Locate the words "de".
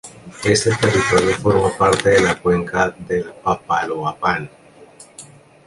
2.09-2.21